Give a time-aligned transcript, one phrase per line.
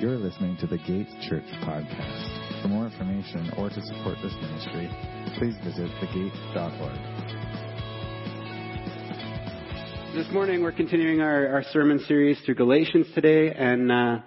[0.00, 2.62] You're listening to the Gate Church podcast.
[2.62, 4.90] For more information or to support this ministry,
[5.38, 6.96] please visit thegate.org.
[10.16, 14.18] This morning we're continuing our, our sermon series through Galatians today, and uh,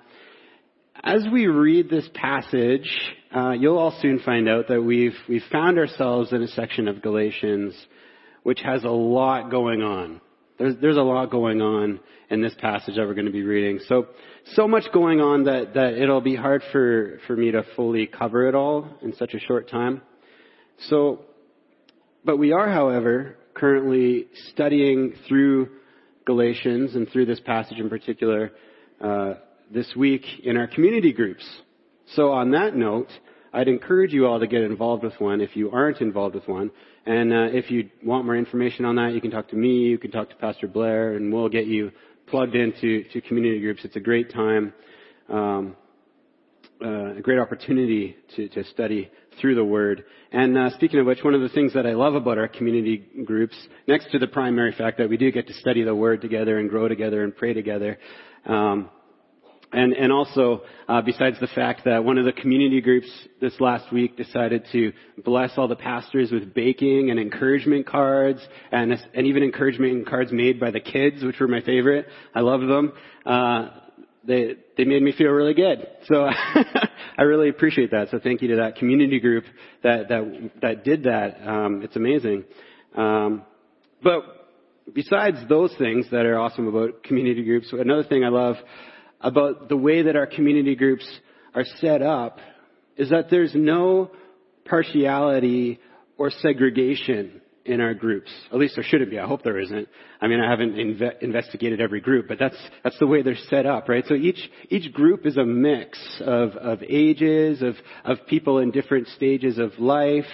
[1.03, 2.89] as we read this passage,
[3.35, 7.01] uh, you'll all soon find out that we've we've found ourselves in a section of
[7.01, 7.75] Galatians
[8.43, 10.21] which has a lot going on.
[10.57, 13.79] There's, there's a lot going on in this passage that we're going to be reading.
[13.87, 14.07] So,
[14.53, 18.47] so much going on that, that it'll be hard for, for me to fully cover
[18.47, 20.01] it all in such a short time.
[20.89, 21.21] So,
[22.23, 25.69] but we are, however, currently studying through
[26.25, 28.51] Galatians and through this passage in particular
[29.01, 29.35] uh,
[29.71, 31.45] this week in our community groups.
[32.15, 33.09] So on that note,
[33.53, 36.71] I'd encourage you all to get involved with one if you aren't involved with one.
[37.05, 39.97] And uh, if you want more information on that, you can talk to me, you
[39.97, 41.91] can talk to Pastor Blair, and we'll get you
[42.27, 43.81] plugged into to community groups.
[43.83, 44.73] It's a great time,
[45.29, 45.75] um,
[46.83, 50.03] uh, a great opportunity to, to study through the Word.
[50.31, 53.05] And uh, speaking of which, one of the things that I love about our community
[53.25, 53.55] groups,
[53.87, 56.69] next to the primary fact that we do get to study the Word together and
[56.69, 57.97] grow together and pray together,
[58.45, 58.89] um,
[59.73, 63.09] and, and also, uh, besides the fact that one of the community groups
[63.41, 64.93] this last week decided to
[65.25, 68.39] bless all the pastors with baking and encouragement cards,
[68.71, 72.07] and, and even encouragement cards made by the kids, which were my favorite.
[72.33, 72.93] I loved them.
[73.25, 73.69] Uh,
[74.25, 75.87] they they made me feel really good.
[76.05, 76.25] So
[77.17, 78.09] I really appreciate that.
[78.11, 79.45] So thank you to that community group
[79.83, 81.37] that that that did that.
[81.47, 82.43] Um, it's amazing.
[82.95, 83.43] Um,
[84.03, 84.23] but
[84.93, 88.57] besides those things that are awesome about community groups, another thing I love
[89.21, 91.07] about the way that our community groups
[91.55, 92.39] are set up
[92.95, 94.11] is that there's no
[94.65, 95.79] partiality
[96.17, 98.31] or segregation in our groups.
[98.51, 99.19] At least there shouldn't be.
[99.19, 99.87] I hope there isn't.
[100.21, 103.65] I mean, I haven't inve- investigated every group, but that's that's the way they're set
[103.65, 104.05] up, right?
[104.07, 107.75] So each each group is a mix of of ages, of
[108.05, 110.25] of people in different stages of life,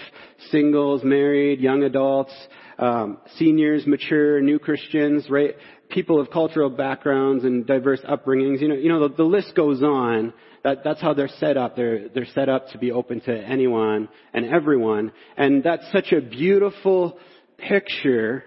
[0.52, 2.34] singles, married, young adults,
[2.78, 5.56] um, seniors, mature, new Christians, right?
[5.94, 8.62] People of cultural backgrounds and diverse upbringings.
[8.62, 10.34] You know, you know the, the list goes on.
[10.64, 11.76] That, that's how they're set up.
[11.76, 15.12] They're, they're set up to be open to anyone and everyone.
[15.38, 17.20] And that's such a beautiful
[17.58, 18.44] picture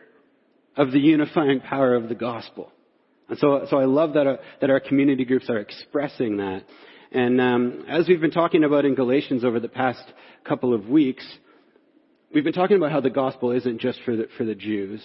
[0.76, 2.72] of the unifying power of the gospel.
[3.28, 6.64] And so, so I love that, uh, that our community groups are expressing that.
[7.12, 10.02] And um, as we've been talking about in Galatians over the past
[10.44, 11.26] couple of weeks,
[12.34, 15.02] we've been talking about how the gospel isn't just for the, for the Jews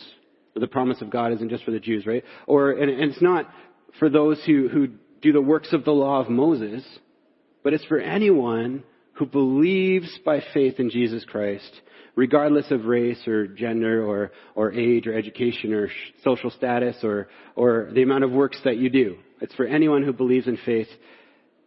[0.56, 2.23] the promise of God isn't just for the Jews, right?
[2.47, 3.50] Or, and, and it's not
[4.00, 4.88] for those who, who
[5.22, 6.84] do the works of the law of Moses,
[7.63, 11.81] but it's for anyone who believes by faith in Jesus Christ,
[12.16, 15.90] regardless of race or gender or, or age or education or
[16.23, 19.17] social status or, or the amount of works that you do.
[19.40, 20.88] It's for anyone who believes in faith,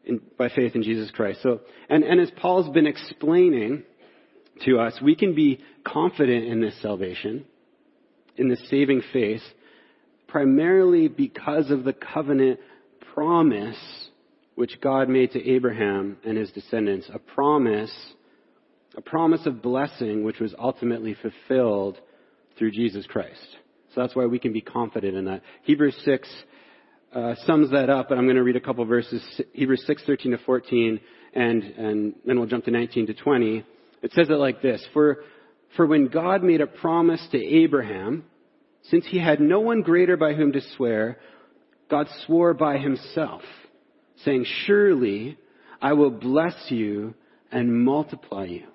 [0.05, 1.41] in, by faith in Jesus Christ.
[1.43, 3.85] So, and, and as Paul's been explaining
[4.65, 7.45] to us, we can be confident in this salvation
[8.37, 9.43] in the saving faith
[10.29, 12.59] primarily because of the covenant
[13.15, 13.79] promise
[14.57, 17.09] which God made to Abraham and his descendants.
[17.13, 17.95] A promise,
[18.97, 21.99] a promise of blessing which was ultimately fulfilled
[22.59, 23.47] through Jesus Christ.
[23.95, 25.43] So that's why we can be confident in that.
[25.63, 26.29] Hebrews 6
[27.15, 29.23] uh, sums that up, and I'm going to read a couple verses.
[29.53, 31.01] Hebrews 6, 13 to 14,
[31.35, 33.65] and, and then we'll jump to 19 to 20.
[34.03, 34.85] It says it like this.
[34.93, 35.19] For
[35.77, 38.25] for when God made a promise to Abraham,
[38.85, 41.19] since he had no one greater by whom to swear,
[41.91, 43.43] God swore by himself,
[44.25, 45.39] saying, Surely
[45.81, 47.15] I will bless you
[47.51, 48.67] and multiply you.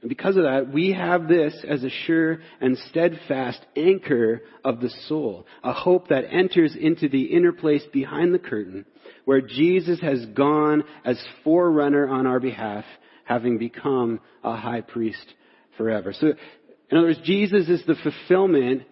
[0.00, 4.90] And because of that, we have this as a sure and steadfast anchor of the
[5.06, 8.84] soul, a hope that enters into the inner place behind the curtain,
[9.24, 12.84] where Jesus has gone as forerunner on our behalf
[13.32, 15.34] having become a high priest
[15.78, 16.12] forever.
[16.12, 16.34] So,
[16.90, 18.82] in other words, Jesus is the fulfillment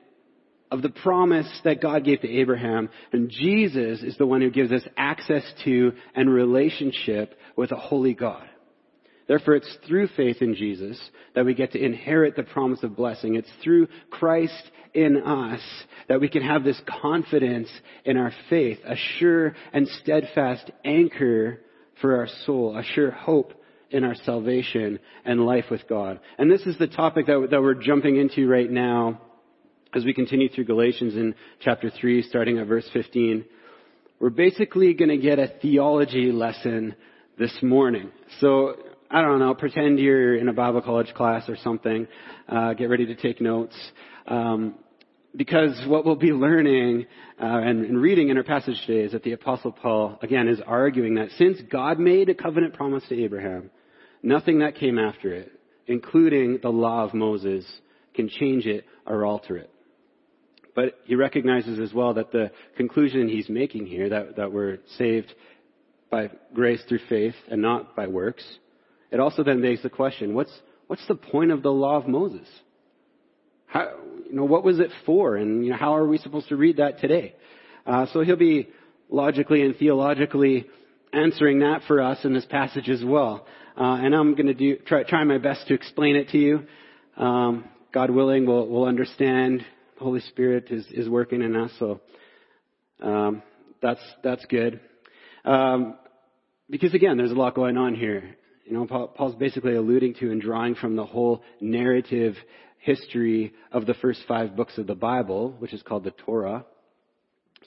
[0.71, 4.73] of the promise that God gave to Abraham, and Jesus is the one who gives
[4.73, 8.47] us access to and relationship with a holy God.
[9.29, 10.99] Therefore, it's through faith in Jesus
[11.35, 13.35] that we get to inherit the promise of blessing.
[13.35, 15.61] It's through Christ in us
[16.09, 17.69] that we can have this confidence
[18.05, 21.61] in our faith, a sure and steadfast anchor
[22.01, 23.53] for our soul, a sure hope
[23.91, 26.21] in our salvation and life with God.
[26.39, 29.21] And this is the topic that, that we're jumping into right now
[29.95, 33.45] as we continue through Galatians in chapter 3, starting at verse 15.
[34.21, 36.95] We're basically going to get a theology lesson
[37.39, 38.11] this morning.
[38.41, 38.75] So,
[39.11, 42.07] I don't know, pretend you're in a Bible college class or something.
[42.49, 43.75] Uh, get ready to take notes.
[44.27, 44.75] Um,
[45.35, 47.07] because what we'll be learning
[47.41, 50.61] uh, and, and reading in our passage today is that the Apostle Paul, again, is
[50.67, 53.71] arguing that since God made a covenant promise to Abraham,
[54.23, 55.53] nothing that came after it,
[55.87, 57.67] including the law of Moses,
[58.15, 59.71] can change it or alter it.
[60.75, 65.33] But he recognizes as well that the conclusion he's making here, that, that we're saved
[66.11, 68.45] by grace through faith and not by works,
[69.11, 70.53] it also then begs the question, what's,
[70.87, 72.47] what's the point of the law of Moses?
[73.67, 73.89] How,
[74.29, 75.37] you know, what was it for?
[75.37, 77.35] And you know, how are we supposed to read that today?
[77.87, 78.69] Uh, so he'll be
[79.09, 80.67] logically and theologically
[81.13, 83.47] answering that for us in this passage as well.
[83.81, 86.67] Uh, and I'm going to do try, try my best to explain it to you.
[87.17, 89.65] Um, God willing, we'll, we'll understand.
[89.97, 91.99] The Holy Spirit is, is working in us, so
[93.03, 93.43] um,
[93.81, 94.81] that's that's good.
[95.47, 95.97] Um,
[96.69, 98.37] because again, there's a lot going on here.
[98.67, 102.37] You know, Paul, Paul's basically alluding to and drawing from the whole narrative
[102.81, 106.67] history of the first five books of the Bible, which is called the Torah.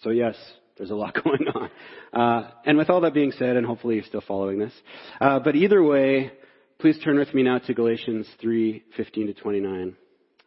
[0.04, 0.36] So yes,
[0.78, 1.70] there's a lot going on.
[2.14, 4.74] Uh, and with all that being said, and hopefully you're still following this,
[5.22, 6.32] uh, but either way,
[6.80, 9.96] please turn with me now to Galatians 3:15 to 29,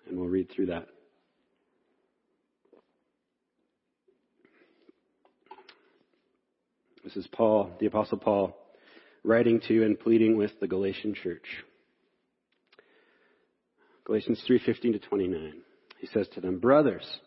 [0.08, 0.88] and we'll read through that.
[7.05, 8.56] This is Paul, the Apostle Paul,
[9.23, 11.64] writing to and pleading with the Galatian church.
[14.05, 15.62] Galatians 3:15 to 29.
[15.99, 17.20] He says to them, "Brothers,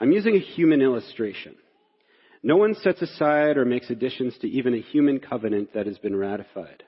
[0.00, 1.56] I'm using a human illustration.
[2.42, 6.16] No one sets aside or makes additions to even a human covenant that has been
[6.16, 6.84] ratified.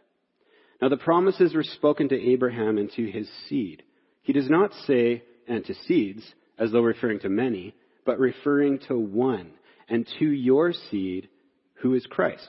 [0.80, 3.82] Now the promises were spoken to Abraham and to his seed.
[4.22, 6.22] He does not say, and to seeds,
[6.58, 7.74] as though referring to many,
[8.06, 9.52] but referring to one,
[9.88, 11.28] and to your seed,
[11.74, 12.48] who is Christ.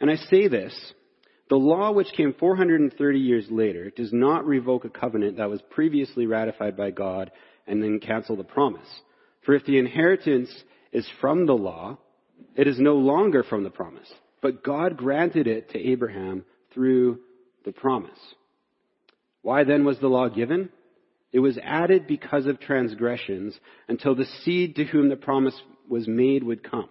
[0.00, 0.94] And I say this
[1.48, 6.26] the law, which came 430 years later, does not revoke a covenant that was previously
[6.26, 7.30] ratified by God
[7.66, 8.88] and then cancel the promise.
[9.44, 10.50] For if the inheritance
[10.92, 11.98] is from the law,
[12.56, 14.12] it is no longer from the promise.
[14.40, 16.44] But God granted it to Abraham
[16.74, 17.20] through
[17.64, 18.18] the promise.
[19.42, 20.70] Why then was the law given?
[21.32, 23.58] It was added because of transgressions
[23.88, 25.58] until the seed to whom the promise
[25.88, 26.88] was made would come.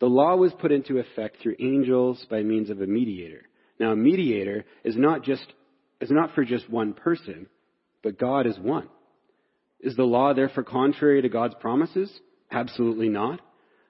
[0.00, 3.42] The law was put into effect through angels by means of a mediator.
[3.78, 5.46] Now, a mediator is not just,
[6.00, 7.46] is not for just one person,
[8.02, 8.88] but God is one.
[9.80, 12.12] Is the law therefore contrary to God's promises?
[12.50, 13.40] Absolutely not.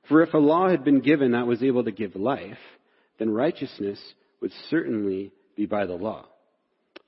[0.08, 2.58] For if a law had been given that was able to give life,
[3.18, 4.00] then righteousness
[4.40, 6.26] would certainly be by the law.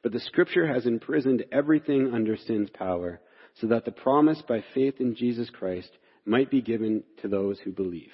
[0.02, 3.20] But the scripture has imprisoned everything under sin's power,
[3.60, 5.90] so that the promise by faith in Jesus Christ
[6.24, 8.12] might be given to those who believe.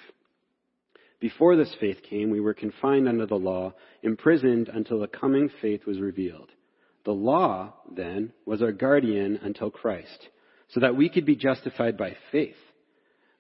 [1.21, 5.87] Before this faith came, we were confined under the law, imprisoned until the coming faith
[5.87, 6.51] was revealed.
[7.05, 10.29] The law, then, was our guardian until Christ,
[10.69, 12.57] so that we could be justified by faith.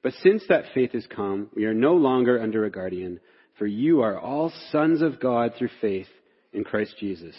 [0.02, 3.20] But since that faith has come, we are no longer under a guardian,
[3.58, 6.08] for you are all sons of God through faith
[6.52, 7.34] in Christ Jesus.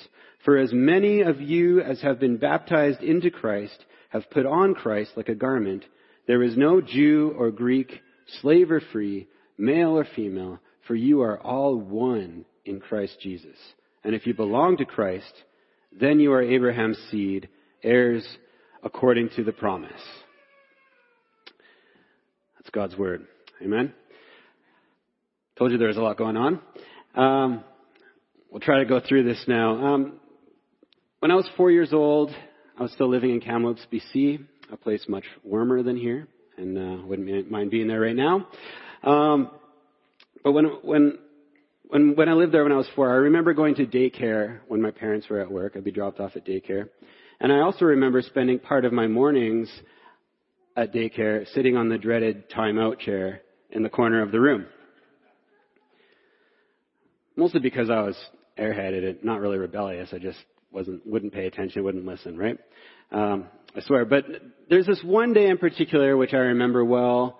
[0.45, 5.11] For as many of you as have been baptized into Christ have put on Christ
[5.15, 5.83] like a garment,
[6.27, 8.01] there is no Jew or Greek,
[8.41, 9.27] slave or free,
[9.57, 13.57] male or female, for you are all one in Christ Jesus.
[14.03, 15.33] And if you belong to Christ,
[15.91, 17.49] then you are Abraham's seed,
[17.81, 18.25] heirs
[18.83, 19.91] according to the promise.
[22.63, 23.27] That's God's word.
[23.61, 23.93] Amen.
[25.57, 26.61] Told you there was a lot going on.
[27.13, 27.63] Um,
[28.49, 29.85] we'll try to go through this now.
[29.85, 30.13] Um,
[31.19, 32.31] when I was four years old,
[32.79, 37.05] I was still living in Kamloops, BC, a place much warmer than here, and uh,
[37.05, 38.47] wouldn't mind being there right now.
[39.03, 39.51] Um,
[40.41, 41.19] but when when
[41.83, 44.81] when when I lived there when I was four, I remember going to daycare when
[44.81, 45.73] my parents were at work.
[45.75, 46.87] I'd be dropped off at daycare,
[47.41, 49.69] and I also remember spending part of my mornings
[50.75, 54.65] at daycare sitting on the dreaded timeout chair in the corner of the room.
[57.35, 58.15] Mostly because I was
[58.57, 60.09] airheaded and not really rebellious.
[60.13, 60.37] I just
[60.71, 62.57] wasn't wouldn't pay attention, wouldn't listen, right?
[63.11, 64.05] Um, I swear.
[64.05, 64.25] But
[64.69, 67.39] there's this one day in particular which I remember well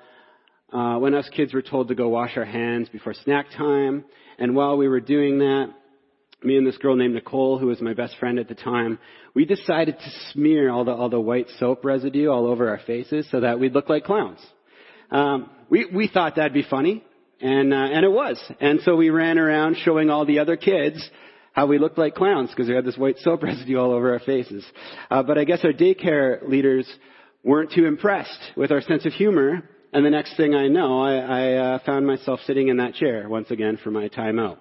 [0.72, 4.06] uh, when us kids were told to go wash our hands before snack time.
[4.40, 5.74] And while we were doing that,
[6.46, 9.00] me and this girl named Nicole, who was my best friend at the time,
[9.34, 13.28] we decided to smear all the all the white soap residue all over our faces
[13.32, 14.40] so that we'd look like clowns.
[15.12, 17.04] Um, we we thought that'd be funny,
[17.42, 18.42] and uh, and it was.
[18.60, 21.10] And so we ran around showing all the other kids
[21.54, 24.20] how we looked like clowns because we had this white soap residue all over our
[24.20, 24.66] faces.
[25.10, 26.88] Uh, but I guess our daycare leaders
[27.44, 31.16] weren't too impressed with our sense of humor, and the next thing I know, I,
[31.16, 34.60] I uh, found myself sitting in that chair once again for my time out.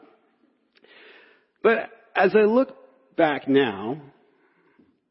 [1.63, 2.77] But as I look
[3.17, 4.01] back now,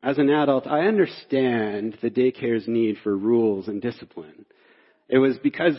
[0.04, 4.46] as an adult, I understand the daycare's need for rules and discipline.
[5.08, 5.76] It was because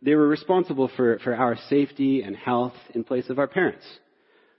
[0.00, 3.84] they were responsible for, for our safety and health in place of our parents.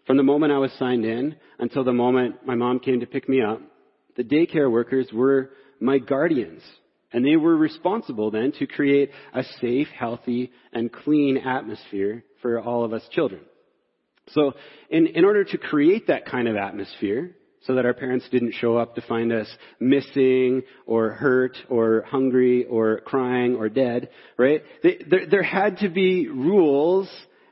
[0.06, 3.29] From the moment I was signed in until the moment my mom came to pick
[3.29, 3.62] me up,
[4.18, 6.62] the daycare workers were my guardians.
[7.12, 12.84] And they were responsible then to create a safe, healthy, and clean atmosphere for all
[12.84, 13.41] of us children.
[14.33, 14.53] So
[14.89, 18.77] in, in order to create that kind of atmosphere, so that our parents didn't show
[18.77, 19.48] up to find us
[19.79, 24.63] missing or hurt or hungry or crying or dead, right?
[24.81, 27.09] They, there, there had to be rules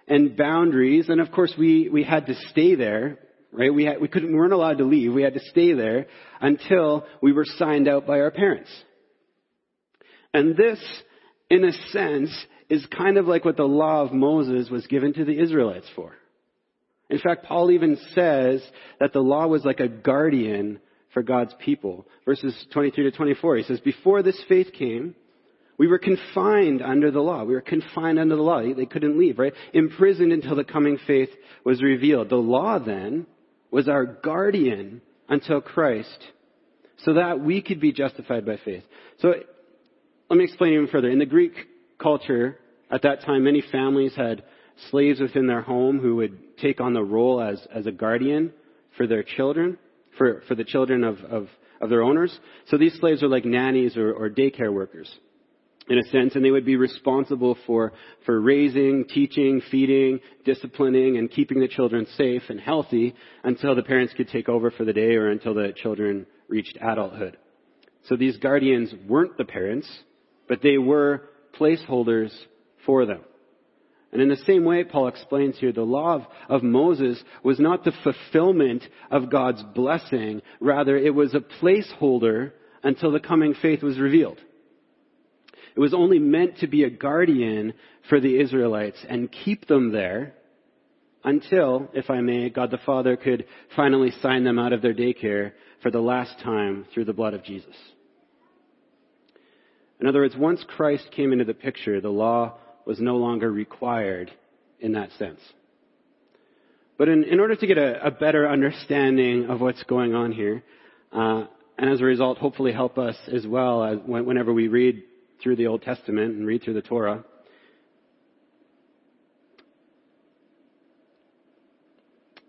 [0.07, 3.19] and boundaries, and of course we, we had to stay there,
[3.51, 3.74] right?
[3.74, 5.13] We, had, we couldn't, we weren't allowed to leave.
[5.13, 6.07] We had to stay there
[6.39, 8.69] until we were signed out by our parents.
[10.34, 10.79] And this,
[11.50, 12.31] in a sense,
[12.69, 16.13] is kind of like what the law of Moses was given to the Israelites for.
[17.10, 18.62] In fact, Paul even says
[19.00, 20.80] that the law was like a guardian
[21.14, 22.06] for God's people.
[22.26, 25.16] Verses 23 to 24, he says, Before this faith came,
[25.78, 27.44] we were confined under the law.
[27.44, 28.62] We were confined under the law.
[28.62, 29.54] They couldn't leave, right?
[29.74, 31.30] Imprisoned until the coming faith
[31.64, 32.30] was revealed.
[32.30, 33.28] The law then
[33.72, 36.18] was our guardian until Christ,
[37.00, 38.84] so that we could be justified by faith.
[39.20, 39.34] So
[40.30, 41.10] let me explain even further.
[41.10, 41.54] In the Greek
[42.02, 42.60] culture
[42.90, 44.44] at that time, many families had
[44.90, 48.54] slaves within their home who would take on the role as, as a guardian
[48.96, 49.78] for their children,
[50.18, 51.48] for, for the children of, of,
[51.82, 52.38] of their owners.
[52.68, 55.14] So these slaves are like nannies or, or daycare workers
[55.90, 57.94] in a sense, and they would be responsible for,
[58.26, 64.14] for raising, teaching, feeding, disciplining, and keeping the children safe and healthy until the parents
[64.16, 67.38] could take over for the day or until the children reached adulthood.
[68.08, 69.90] So these guardians weren't the parents,
[70.48, 72.32] but they were placeholders
[72.86, 73.22] for them.
[74.12, 77.84] And in the same way, Paul explains here, the law of, of, Moses was not
[77.84, 80.42] the fulfillment of God's blessing.
[80.62, 84.40] Rather, it was a placeholder until the coming faith was revealed.
[85.76, 87.74] It was only meant to be a guardian
[88.10, 90.34] for the Israelites and keep them there
[91.24, 93.46] until, if I may, God the Father could
[93.76, 95.52] finally sign them out of their daycare
[95.84, 97.76] for the last time through the blood of Jesus.
[100.00, 104.32] In other words, once Christ came into the picture, the law was no longer required
[104.79, 105.41] in that sense.
[106.98, 110.63] But in, in order to get a, a, better understanding of what's going on here,
[111.12, 111.46] uh,
[111.77, 115.03] and as a result, hopefully help us as well as whenever we read
[115.44, 117.25] through the Old Testament and read through the Torah,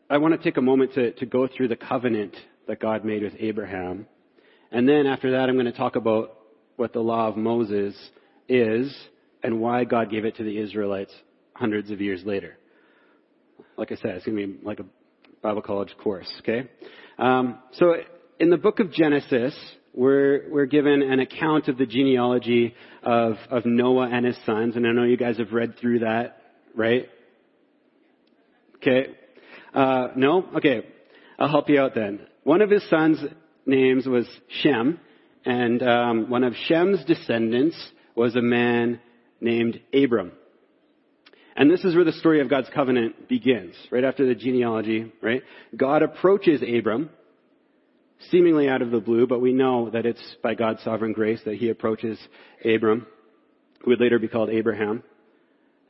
[0.09, 2.35] I want to take a moment to, to go through the covenant
[2.69, 4.07] that God made with Abraham.
[4.71, 6.39] And then after that, I'm going to talk about
[6.77, 7.95] what the law of Moses
[8.49, 8.97] is
[9.43, 11.13] and why God gave it to the Israelites
[11.55, 12.57] hundreds of years later.
[13.77, 14.85] Like I said, it's going to be like a
[15.43, 16.69] Bible college course, okay?
[17.19, 17.95] Um, so
[18.41, 19.55] in the book of Genesis,
[19.95, 24.87] we're, we're given an account of the genealogy of, of Noah and his sons, and
[24.87, 26.43] I know you guys have read through that,
[26.75, 27.09] right?
[28.77, 29.15] Okay.
[29.75, 30.45] Uh, no?
[30.57, 30.83] Okay.
[31.39, 32.21] I'll help you out then.
[32.45, 33.19] One of his sons'
[33.67, 35.01] names was Shem,
[35.45, 37.77] and um, one of Shem's descendants
[38.15, 39.01] was a man
[39.41, 40.33] named Abram.
[41.57, 45.43] And this is where the story of God's covenant begins, right after the genealogy, right?
[45.77, 47.11] God approaches Abram,
[48.31, 51.57] seemingly out of the blue, but we know that it's by God's sovereign grace that
[51.57, 52.19] he approaches
[52.65, 53.07] Abram,
[53.83, 55.03] who would later be called Abraham.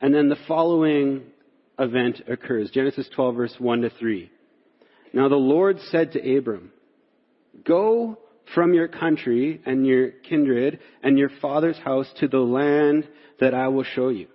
[0.01, 1.23] And then the following
[1.77, 2.71] event occurs.
[2.71, 4.31] Genesis 12 verse 1 to 3.
[5.13, 6.71] Now the Lord said to Abram,
[7.65, 8.17] Go
[8.53, 13.07] from your country and your kindred and your father's house to the land
[13.39, 14.27] that I will show you.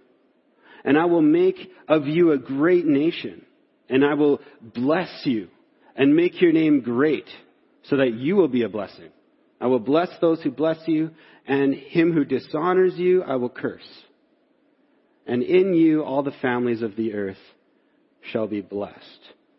[0.85, 1.57] And I will make
[1.89, 3.45] of you a great nation,
[3.89, 5.49] and I will bless you
[5.97, 7.29] and make your name great
[7.85, 9.11] so that you will be a blessing.
[9.61, 11.11] I will bless those who bless you,
[11.47, 13.89] and him who dishonors you I will curse.
[15.27, 17.39] And in you all the families of the earth
[18.31, 18.99] shall be blessed.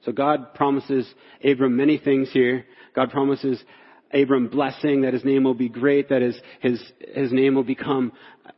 [0.04, 1.12] So God promises
[1.44, 2.66] Abram many things here.
[2.96, 3.64] God promises
[4.16, 6.82] Abram blessing, that his name will be great, that his, his,
[7.14, 8.14] his name will become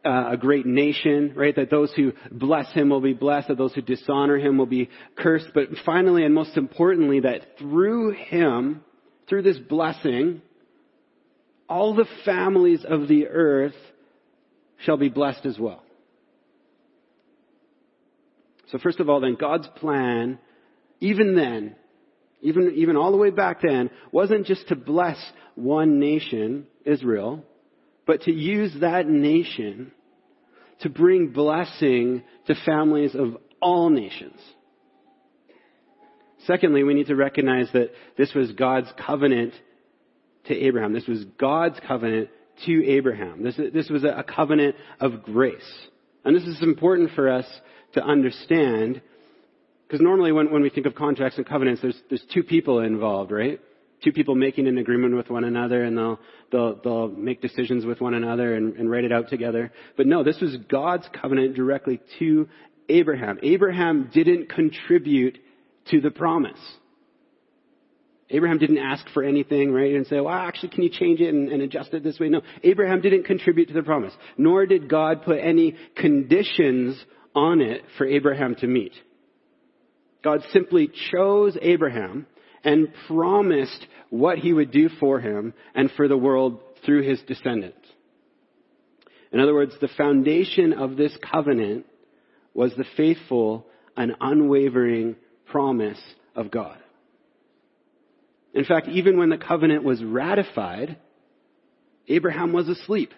[0.06, 1.56] uh, a great nation, right?
[1.56, 4.90] That those who bless him will be blessed, that those who dishonor him will be
[5.18, 5.48] cursed.
[5.54, 8.84] But finally, and most importantly, that through him,
[9.28, 10.42] through this blessing,
[11.68, 13.76] all the families of the earth
[14.86, 15.84] shall be blessed as well.
[18.72, 20.40] So first of all, then, God's plan,
[21.00, 21.76] even then,
[22.41, 25.17] even, even all the way back then, wasn't just to bless
[25.56, 27.44] one nation, Israel,
[28.06, 29.91] but to use that nation
[30.82, 34.39] to bring blessing to families of all nations.
[36.46, 39.53] Secondly, we need to recognize that this was God's covenant
[40.46, 40.94] to Abraham.
[40.94, 42.29] This was God's covenant
[42.65, 43.44] to Abraham.
[43.44, 45.88] This, this was a covenant of grace.
[46.24, 47.46] And this is important for us
[47.94, 49.01] to understand
[49.88, 53.32] because normally when, when we think of contracts and covenants, there's, there's two people involved,
[53.32, 53.62] right?
[54.03, 56.20] Two people making an agreement with one another and they'll,
[56.51, 59.72] they'll, they'll make decisions with one another and, and write it out together.
[59.96, 62.50] But no, this was God's covenant directly to
[62.89, 63.39] Abraham.
[63.41, 65.38] Abraham didn't contribute
[65.91, 66.60] to the promise.
[68.29, 69.96] Abraham didn't ask for anything, right?
[69.96, 72.27] And say, well, actually, can you change it and, and, adjust it this way?
[72.27, 72.41] No.
[72.62, 74.12] Abraham didn't contribute to the promise.
[74.38, 77.01] Nor did God put any conditions
[77.34, 78.91] on it for Abraham to meet.
[80.24, 82.28] God simply chose Abraham
[82.64, 87.78] and promised what he would do for him and for the world through his descendants.
[89.32, 91.86] In other words, the foundation of this covenant
[92.54, 96.02] was the faithful and unwavering promise
[96.36, 96.78] of God.
[98.54, 100.98] In fact, even when the covenant was ratified,
[102.08, 103.14] Abraham was asleep.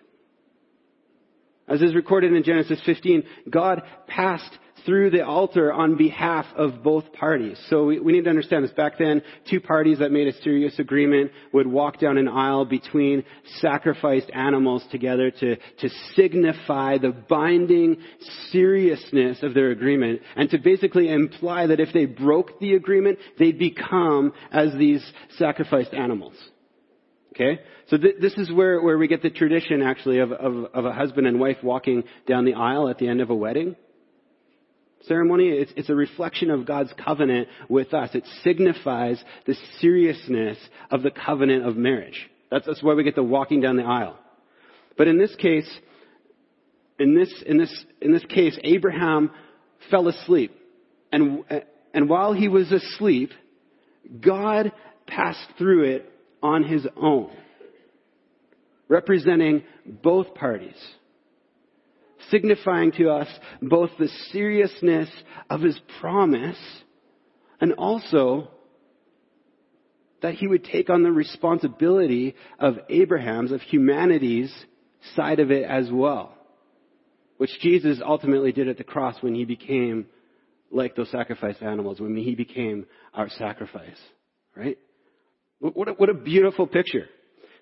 [1.67, 7.11] As is recorded in Genesis 15, God passed through the altar on behalf of both
[7.13, 7.59] parties.
[7.69, 8.71] So we, we, need to understand this.
[8.71, 13.23] Back then, two parties that made a serious agreement would walk down an aisle between
[13.59, 17.97] sacrificed animals together to, to signify the binding
[18.51, 23.59] seriousness of their agreement and to basically imply that if they broke the agreement, they'd
[23.59, 25.05] become as these
[25.37, 26.35] sacrificed animals.
[27.35, 27.59] Okay?
[27.89, 30.91] So th- this is where, where we get the tradition actually of, of, of a
[30.91, 33.75] husband and wife walking down the aisle at the end of a wedding
[35.07, 35.49] ceremony.
[35.49, 38.09] It's, it's, a reflection of God's covenant with us.
[38.13, 40.57] It signifies the seriousness
[40.91, 42.29] of the covenant of marriage.
[42.51, 44.17] That's, that's why we get the walking down the aisle.
[44.97, 45.69] But in this case,
[46.99, 49.31] in this, in this, in this case, Abraham
[49.89, 50.55] fell asleep.
[51.11, 51.43] And,
[51.93, 53.31] and while he was asleep,
[54.19, 54.71] God
[55.07, 57.31] passed through it on his own,
[58.87, 60.77] representing both parties,
[62.29, 63.27] signifying to us
[63.61, 65.09] both the seriousness
[65.49, 66.57] of his promise
[67.61, 68.49] and also
[70.21, 74.53] that he would take on the responsibility of Abraham's, of humanity's
[75.15, 76.35] side of it as well,
[77.37, 80.07] which Jesus ultimately did at the cross when he became
[80.71, 83.97] like those sacrificed animals, when he became our sacrifice,
[84.55, 84.77] right?
[85.59, 87.07] What a, what a beautiful picture.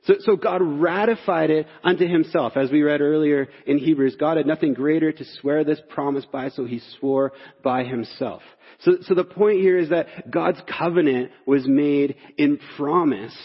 [0.08, 2.54] So, so, God ratified it unto himself.
[2.56, 6.50] As we read earlier in Hebrews, God had nothing greater to swear this promise by,
[6.50, 8.42] so he swore by himself.
[8.80, 13.38] So, so the point here is that God's covenant was made in promise,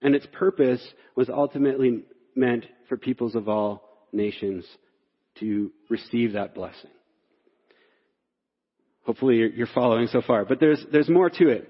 [0.00, 2.04] and its purpose was ultimately
[2.36, 4.64] meant for peoples of all nations
[5.40, 6.90] to receive that blessing.
[9.02, 10.44] Hopefully you're, following so far.
[10.44, 11.68] But there's, there's more to it.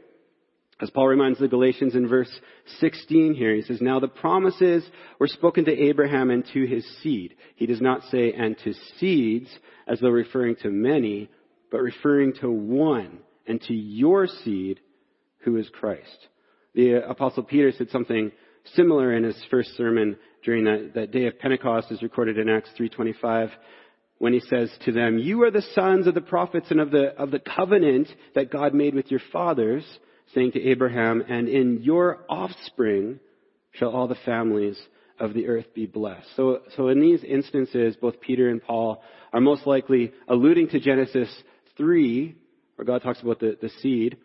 [0.80, 2.30] As Paul reminds the Galatians in verse
[2.78, 4.88] 16 here, he says, Now the promises
[5.18, 7.34] were spoken to Abraham and to his seed.
[7.56, 9.48] He does not say, and to seeds,
[9.88, 11.30] as though referring to many,
[11.72, 14.78] but referring to one, and to your seed,
[15.40, 16.28] who is Christ.
[16.74, 18.30] The Apostle Peter said something
[18.74, 22.70] similar in his first sermon during that, that day of Pentecost, as recorded in Acts
[22.78, 23.50] 3.25,
[24.18, 27.08] when he says to them, You are the sons of the prophets and of the,
[27.20, 29.84] of the covenant that God made with your fathers,
[30.34, 33.20] saying to Abraham, And in your offspring
[33.72, 34.78] shall all the families
[35.18, 36.26] of the earth be blessed.
[36.36, 41.28] So, so in these instances, both Peter and Paul are most likely alluding to Genesis
[41.76, 42.36] 3,
[42.76, 44.16] where God talks about the, the seed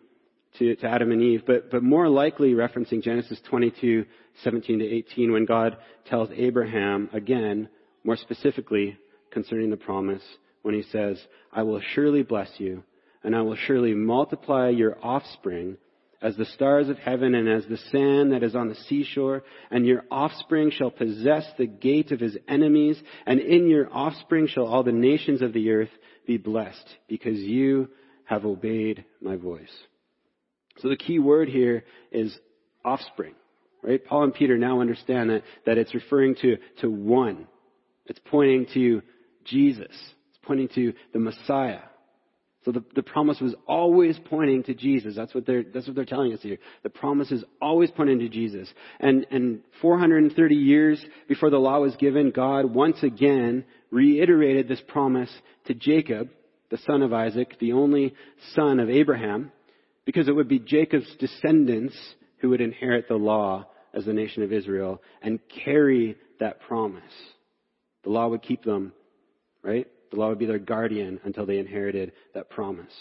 [0.58, 4.04] to, to Adam and Eve, but, but more likely referencing Genesis 22,
[4.42, 7.68] 17 to 18, when God tells Abraham again,
[8.04, 8.96] more specifically
[9.30, 10.22] concerning the promise,
[10.62, 11.18] when he says,
[11.52, 12.84] I will surely bless you,
[13.22, 15.76] and I will surely multiply your offspring
[16.24, 19.86] as the stars of heaven and as the sand that is on the seashore, and
[19.86, 24.82] your offspring shall possess the gate of his enemies, and in your offspring shall all
[24.82, 25.90] the nations of the earth
[26.26, 27.90] be blessed, because you
[28.24, 29.70] have obeyed my voice.
[30.78, 32.34] So the key word here is
[32.84, 33.34] offspring,
[33.82, 34.02] right?
[34.02, 37.46] Paul and Peter now understand that, that it's referring to, to one.
[38.06, 39.02] It's pointing to
[39.44, 39.86] Jesus.
[39.90, 41.80] It's pointing to the Messiah.
[42.64, 45.14] So the, the promise was always pointing to Jesus.
[45.14, 46.58] That's what they're, that's what they're telling us here.
[46.82, 48.68] The promise is always pointing to Jesus.
[49.00, 55.30] And, and 430 years before the law was given, God once again reiterated this promise
[55.66, 56.30] to Jacob,
[56.70, 58.14] the son of Isaac, the only
[58.54, 59.52] son of Abraham,
[60.06, 61.96] because it would be Jacob's descendants
[62.38, 67.02] who would inherit the law as the nation of Israel and carry that promise.
[68.04, 68.92] The law would keep them,
[69.62, 69.86] right?
[70.14, 72.92] The law would be their guardian until they inherited that promise.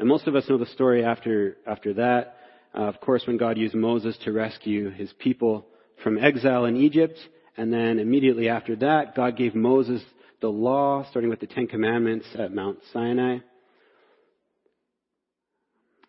[0.00, 2.38] And most of us know the story after, after that.
[2.76, 5.66] Uh, of course, when God used Moses to rescue his people
[6.02, 7.16] from exile in Egypt,
[7.56, 10.02] and then immediately after that, God gave Moses
[10.40, 13.38] the law, starting with the Ten Commandments at Mount Sinai,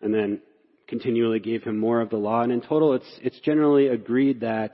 [0.02, 0.40] and then
[0.88, 2.42] continually gave him more of the law.
[2.42, 4.72] And in total, it's, it's generally agreed that,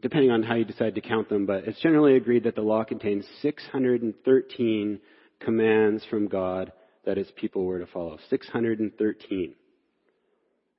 [0.00, 2.84] depending on how you decide to count them, but it's generally agreed that the law
[2.84, 5.00] contains 613
[5.40, 6.72] commands from God
[7.04, 8.18] that his people were to follow.
[8.30, 9.54] 613.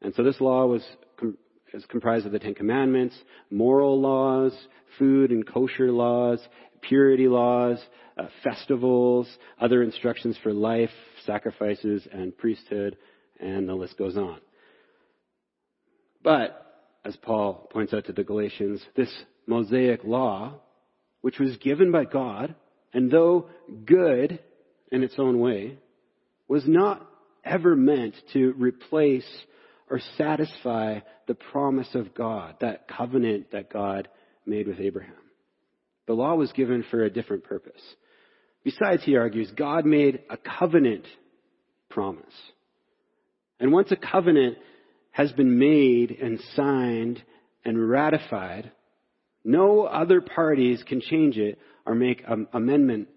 [0.02, 0.84] And so this law was
[1.20, 1.38] com-
[1.74, 3.16] is comprised of the Ten Commandments,
[3.52, 4.56] moral laws,
[4.98, 6.40] food and kosher laws,
[6.82, 7.80] purity laws,
[8.18, 9.28] uh, festivals,
[9.60, 10.92] other instructions for life,
[11.26, 12.98] sacrifices, and priesthood,
[13.40, 14.40] and the list goes on.
[16.24, 16.65] But,
[17.06, 19.14] as Paul points out to the Galatians, this
[19.46, 20.56] Mosaic law,
[21.22, 22.56] which was given by God,
[22.94, 23.48] and though
[23.86, 24.40] good
[24.92, 25.78] in its own way,
[26.48, 27.08] was not
[27.44, 29.28] ever meant to replace
[29.90, 34.08] or satisfy the promise of God, that covenant that God
[34.46, 35.14] made with Abraham.
[36.08, 37.82] The law was given for a different purpose.
[38.64, 41.06] Besides, he argues, God made a covenant
[41.90, 42.26] promise.
[43.60, 44.58] And once a covenant
[45.16, 47.24] has been made and signed
[47.64, 48.70] and ratified,
[49.46, 53.12] no other parties can change it or make um, amendments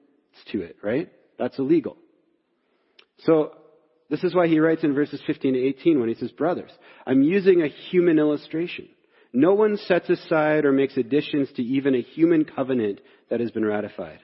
[0.53, 1.11] to it, right?
[1.41, 1.97] That's illegal.
[3.25, 3.51] So,
[4.09, 6.71] this is why he writes in verses 15 to 18 when he says, Brothers,
[7.05, 8.89] I'm using a human illustration.
[9.33, 13.65] No one sets aside or makes additions to even a human covenant that has been
[13.65, 14.21] ratified.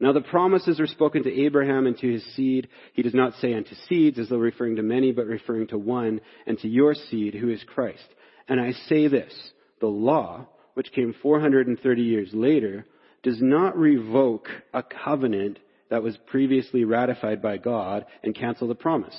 [0.00, 2.68] Now the promises are spoken to Abraham and to his seed.
[2.94, 6.20] He does not say unto seeds as though referring to many, but referring to one,
[6.46, 8.06] and to your seed, who is Christ.
[8.48, 9.32] And I say this,
[9.80, 12.86] the law, which came 430 years later,
[13.22, 15.58] does not revoke a covenant
[15.90, 19.16] that was previously ratified by God and cancel the promise.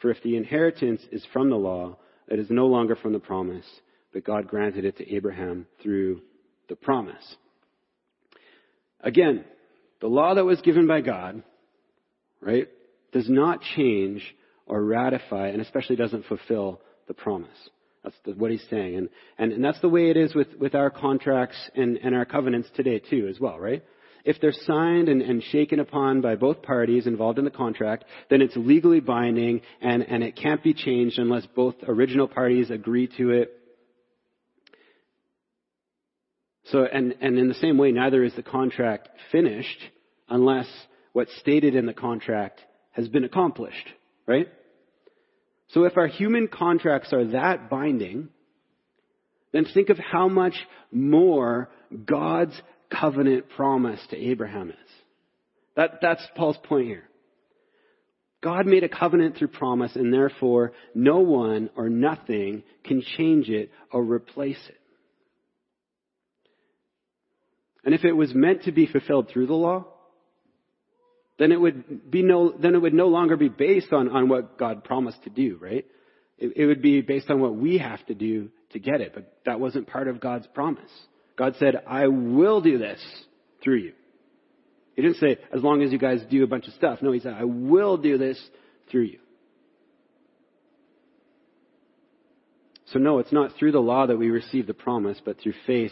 [0.00, 1.96] For if the inheritance is from the law,
[2.28, 3.66] it is no longer from the promise,
[4.12, 6.20] but God granted it to Abraham through
[6.68, 7.36] the promise.
[9.00, 9.44] Again,
[10.04, 11.42] the law that was given by God,
[12.42, 12.68] right,
[13.12, 14.22] does not change
[14.66, 17.48] or ratify, and especially doesn't fulfill the promise.
[18.02, 18.96] That's the, what he's saying.
[18.96, 22.26] And, and, and that's the way it is with, with our contracts and, and our
[22.26, 23.82] covenants today, too, as well, right?
[24.26, 28.42] If they're signed and, and shaken upon by both parties involved in the contract, then
[28.42, 33.30] it's legally binding and, and it can't be changed unless both original parties agree to
[33.30, 33.58] it.
[36.70, 39.78] So, and, and in the same way, neither is the contract finished
[40.28, 40.66] unless
[41.12, 42.60] what's stated in the contract
[42.92, 43.88] has been accomplished,
[44.26, 44.48] right?
[45.68, 48.28] So if our human contracts are that binding,
[49.52, 50.54] then think of how much
[50.90, 51.68] more
[52.04, 54.76] God's covenant promise to Abraham is.
[55.76, 57.04] That, that's Paul's point here.
[58.42, 63.70] God made a covenant through promise, and therefore no one or nothing can change it
[63.90, 64.78] or replace it.
[67.84, 69.86] And if it was meant to be fulfilled through the law,
[71.38, 74.58] then it would be no, then it would no longer be based on, on what
[74.58, 75.84] God promised to do, right?
[76.38, 79.38] It, it would be based on what we have to do to get it, but
[79.44, 80.90] that wasn't part of God's promise.
[81.36, 83.00] God said, I will do this
[83.62, 83.92] through you.
[84.94, 87.00] He didn't say, as long as you guys do a bunch of stuff.
[87.02, 88.40] No, he said, I will do this
[88.90, 89.18] through you.
[92.86, 95.90] So no, it's not through the law that we receive the promise, but through faith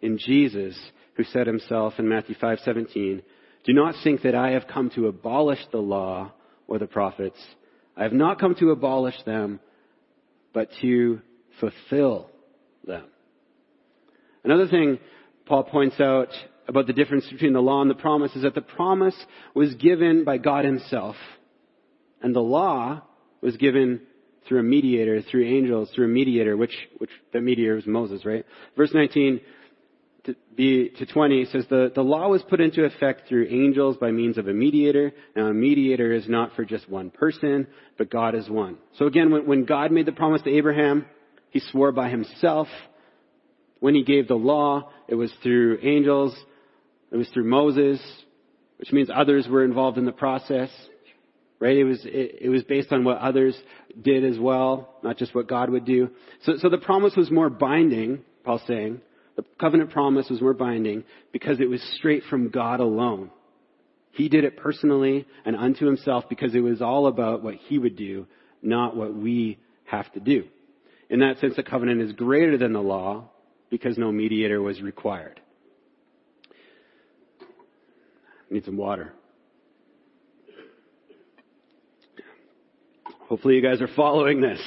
[0.00, 0.78] in Jesus,
[1.18, 3.22] who said himself in Matthew 5:17,
[3.64, 6.32] "Do not think that I have come to abolish the law
[6.68, 7.38] or the prophets.
[7.96, 9.58] I have not come to abolish them,
[10.52, 11.20] but to
[11.58, 12.30] fulfill
[12.84, 13.04] them."
[14.44, 15.00] Another thing
[15.44, 16.28] Paul points out
[16.68, 20.22] about the difference between the law and the promise is that the promise was given
[20.22, 21.16] by God himself,
[22.22, 23.02] and the law
[23.40, 24.02] was given
[24.46, 28.46] through a mediator, through angels, through a mediator, which, which the mediator was Moses, right?
[28.76, 29.40] Verse 19
[30.28, 34.10] to, be, to 20 says the, the law was put into effect through angels by
[34.10, 35.12] means of a mediator.
[35.34, 38.76] Now a mediator is not for just one person, but God is one.
[38.98, 41.06] So again, when, when God made the promise to Abraham,
[41.50, 42.68] he swore by himself
[43.80, 46.36] when he gave the law, it was through angels,
[47.10, 48.00] it was through Moses,
[48.78, 50.68] which means others were involved in the process.
[51.60, 51.76] Right?
[51.76, 53.56] It was, it, it was based on what others
[54.00, 56.10] did as well, not just what God would do.
[56.42, 59.00] So, so the promise was more binding, Paul's saying.
[59.38, 63.30] The covenant promise was more binding because it was straight from God alone.
[64.10, 67.94] He did it personally and unto himself because it was all about what he would
[67.94, 68.26] do,
[68.62, 70.48] not what we have to do.
[71.08, 73.30] In that sense, the covenant is greater than the law
[73.70, 75.40] because no mediator was required.
[77.40, 77.44] I
[78.54, 79.12] need some water.
[83.28, 84.60] Hopefully you guys are following this.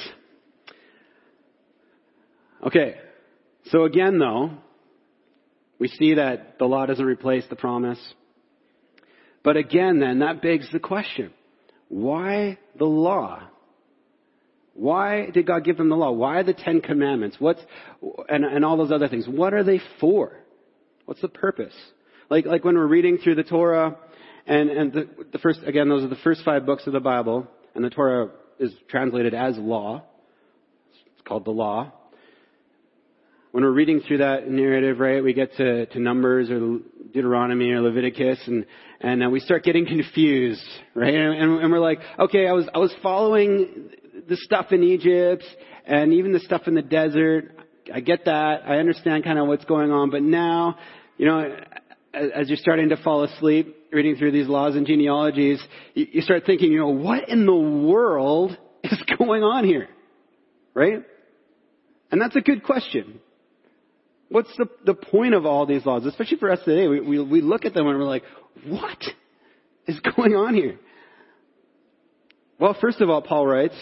[2.66, 2.94] Okay.
[3.72, 4.50] So again though,
[5.78, 7.98] we see that the law doesn't replace the promise.
[9.42, 11.32] But again then, that begs the question.
[11.88, 13.42] Why the law?
[14.74, 16.12] Why did God give them the law?
[16.12, 17.36] Why the Ten Commandments?
[17.38, 17.60] What's,
[18.28, 19.26] and, and all those other things?
[19.26, 20.32] What are they for?
[21.06, 21.74] What's the purpose?
[22.30, 23.98] Like, like when we're reading through the Torah,
[24.46, 27.46] and, and the, the first, again, those are the first five books of the Bible,
[27.74, 30.04] and the Torah is translated as law.
[31.12, 31.92] It's called the law.
[33.52, 36.78] When we're reading through that narrative, right, we get to, to Numbers or
[37.12, 38.64] Deuteronomy or Leviticus, and,
[38.98, 41.12] and uh, we start getting confused, right?
[41.12, 43.90] And, and, and we're like, okay, I was, I was following
[44.26, 45.44] the stuff in Egypt
[45.86, 47.54] and even the stuff in the desert.
[47.92, 48.62] I get that.
[48.66, 50.08] I understand kind of what's going on.
[50.08, 50.78] But now,
[51.18, 51.54] you know,
[52.14, 55.62] as you're starting to fall asleep reading through these laws and genealogies,
[55.92, 59.88] you start thinking, you know, what in the world is going on here?
[60.72, 61.02] Right?
[62.10, 63.20] And that's a good question.
[64.32, 66.06] What's the, the point of all these laws?
[66.06, 66.88] Especially for us today.
[66.88, 68.22] We, we, we look at them and we're like,
[68.66, 68.98] what
[69.86, 70.78] is going on here?
[72.58, 73.74] Well, first of all, Paul writes,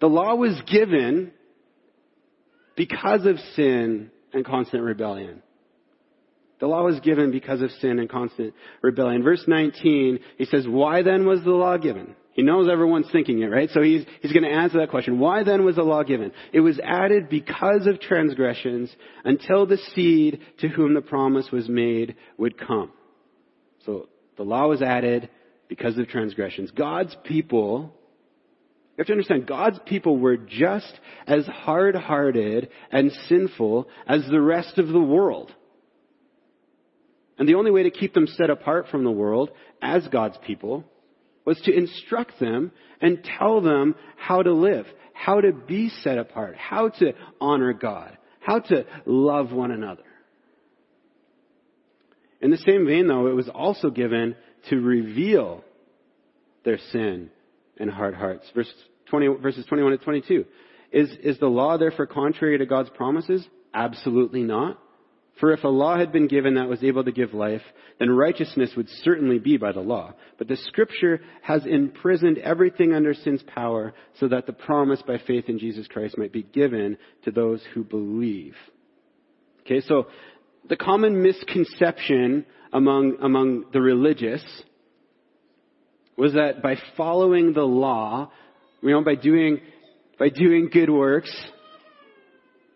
[0.00, 1.30] the law was given
[2.76, 5.44] because of sin and constant rebellion.
[6.60, 9.22] The law was given because of sin and constant rebellion.
[9.22, 12.16] Verse 19, he says, why then was the law given?
[12.32, 13.68] He knows everyone's thinking it, right?
[13.72, 15.18] So he's, he's going to answer that question.
[15.18, 16.32] Why then was the law given?
[16.52, 18.94] It was added because of transgressions
[19.24, 22.92] until the seed to whom the promise was made would come.
[23.86, 25.30] So the law was added
[25.68, 26.70] because of transgressions.
[26.70, 27.94] God's people
[28.98, 30.92] you have to understand, God's people were just
[31.28, 35.54] as hard-hearted and sinful as the rest of the world.
[37.38, 40.84] And the only way to keep them set apart from the world as God's people
[41.44, 46.56] was to instruct them and tell them how to live, how to be set apart,
[46.56, 50.02] how to honor God, how to love one another.
[52.40, 54.36] In the same vein, though, it was also given
[54.68, 55.64] to reveal
[56.64, 57.30] their sin
[57.78, 58.44] and hard hearts.
[58.54, 58.72] Verse
[59.10, 60.44] 20, verses 21 to 22.
[60.92, 63.46] Is, is the law therefore contrary to God's promises?
[63.74, 64.78] Absolutely not.
[65.40, 67.62] For if a law had been given that was able to give life,
[67.98, 70.14] then righteousness would certainly be by the law.
[70.36, 75.48] But the scripture has imprisoned everything under sin's power so that the promise by faith
[75.48, 78.54] in Jesus Christ might be given to those who believe.
[79.60, 80.08] Okay, so
[80.68, 84.42] the common misconception among, among the religious
[86.16, 88.30] was that by following the law,
[88.82, 89.60] you know, by doing,
[90.18, 91.32] by doing good works,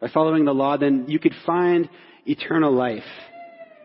[0.01, 1.88] by following the law, then you could find
[2.26, 3.02] eternal life.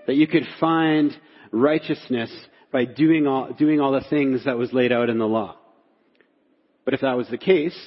[0.08, 1.16] That you could find
[1.52, 2.32] righteousness
[2.72, 5.58] by doing all, doing all the things that was laid out in the law.
[6.86, 7.78] But if that was the case,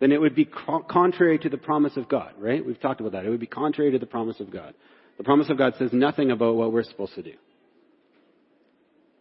[0.00, 0.48] then it would be
[0.88, 2.64] contrary to the promise of God, right?
[2.64, 3.24] We've talked about that.
[3.24, 4.74] It would be contrary to the promise of God.
[5.18, 7.34] The promise of God says nothing about what we're supposed to do.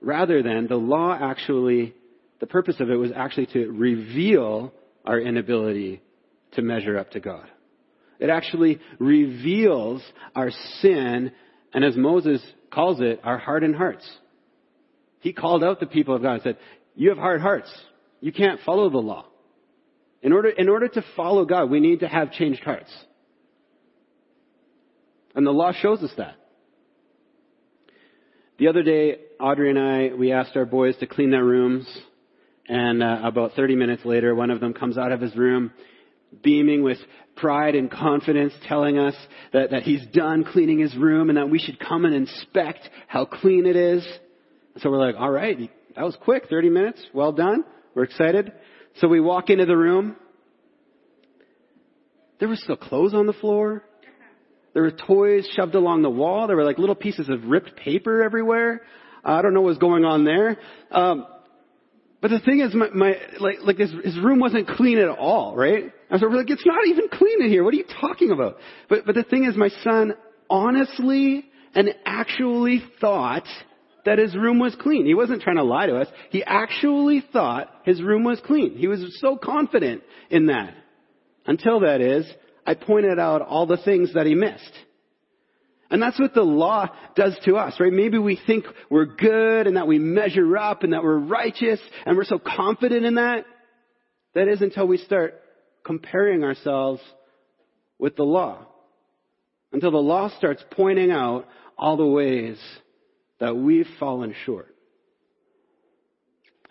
[0.01, 1.93] Rather than, the law actually,
[2.39, 4.73] the purpose of it was actually to reveal
[5.05, 6.01] our inability
[6.53, 7.47] to measure up to God.
[8.23, 10.01] It actually reveals
[10.33, 11.33] our sin,
[11.73, 14.09] and as Moses calls it, our hardened hearts.
[15.19, 16.57] He called out the people of God and said,
[16.95, 17.69] you have hard hearts.
[18.21, 19.25] You can't follow the law.
[20.21, 22.89] In order, in order to follow God, we need to have changed hearts.
[25.35, 26.35] And the law shows us that.
[28.57, 31.85] The other day, Audrey and I, we asked our boys to clean their rooms,
[32.69, 35.73] and uh, about 30 minutes later, one of them comes out of his room,
[36.41, 36.97] beaming with
[37.35, 39.15] pride and confidence, telling us
[39.51, 43.25] that, that he's done cleaning his room and that we should come and inspect how
[43.25, 44.05] clean it is.
[44.77, 47.63] So we're like, all right, that was quick, 30 minutes, well done.
[47.95, 48.51] We're excited.
[48.99, 50.15] So we walk into the room.
[52.39, 53.83] There were still clothes on the floor.
[54.73, 56.47] There were toys shoved along the wall.
[56.47, 58.81] There were like little pieces of ripped paper everywhere.
[59.23, 60.57] I don't know what was going on there.
[60.91, 61.25] Um,
[62.23, 65.57] but the thing is, my, my like, like his, his room wasn't clean at all,
[65.57, 65.91] right?
[66.09, 67.65] I was like, it's not even clean in here.
[67.65, 68.59] What are you talking about?
[68.87, 70.13] But, but the thing is, my son
[70.49, 71.43] honestly
[71.75, 73.45] and actually thought
[74.05, 75.05] that his room was clean.
[75.05, 76.07] He wasn't trying to lie to us.
[76.29, 78.77] He actually thought his room was clean.
[78.77, 80.73] He was so confident in that.
[81.45, 82.25] Until that is,
[82.65, 84.71] I pointed out all the things that he missed.
[85.93, 87.93] And that's what the law does to us, right?
[87.93, 92.17] Maybe we think we're good and that we measure up and that we're righteous and
[92.17, 93.45] we're so confident in that.
[94.33, 95.39] That is until we start
[95.85, 96.99] comparing ourselves
[97.99, 98.65] with the law.
[99.71, 101.45] Until the law starts pointing out
[101.77, 102.57] all the ways
[103.39, 104.73] that we've fallen short.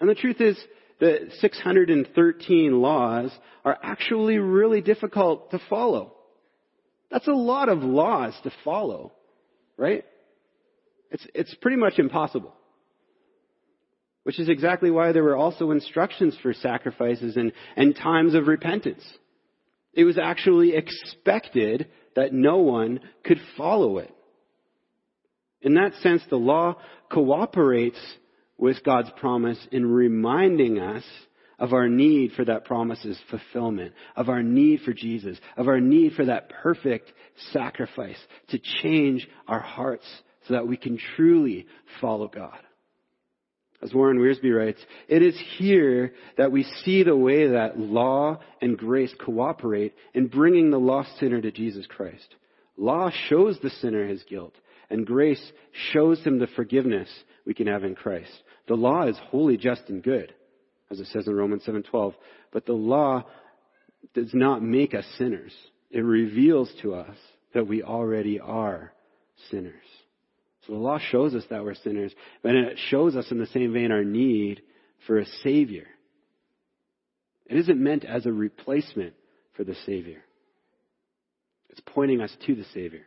[0.00, 0.58] And the truth is,
[0.98, 3.30] the 613 laws
[3.64, 6.12] are actually really difficult to follow.
[7.12, 9.12] That's a lot of laws to follow,
[9.77, 10.03] right?
[11.11, 12.55] It's, it's pretty much impossible.
[14.22, 19.05] Which is exactly why there were also instructions for sacrifices and, and times of repentance.
[19.92, 24.12] It was actually expected that no one could follow it.
[25.61, 26.77] In that sense, the law
[27.11, 28.01] cooperates
[28.57, 31.05] with God's promise in reminding us
[31.62, 36.12] of our need for that promise's fulfillment, of our need for Jesus, of our need
[36.14, 37.12] for that perfect
[37.53, 40.05] sacrifice to change our hearts
[40.48, 41.66] so that we can truly
[42.01, 42.59] follow God.
[43.81, 48.77] As Warren Wiersbe writes, it is here that we see the way that law and
[48.77, 52.35] grace cooperate in bringing the lost sinner to Jesus Christ.
[52.77, 54.55] Law shows the sinner his guilt,
[54.90, 55.53] and grace
[55.92, 57.09] shows him the forgiveness
[57.46, 58.33] we can have in Christ.
[58.66, 60.35] The law is holy, just, and good,
[60.92, 62.14] as it says in Romans 7:12.
[62.52, 63.24] But the law
[64.14, 65.55] does not make us sinners.
[65.90, 67.16] It reveals to us
[67.55, 68.92] that we already are
[69.50, 69.85] sinners.
[70.66, 73.72] So the law shows us that we're sinners, but it shows us in the same
[73.72, 74.62] vein our need
[75.07, 75.87] for a Savior.
[77.46, 79.14] It isn't meant as a replacement
[79.55, 80.22] for the Savior.
[81.70, 83.07] It's pointing us to the Savior.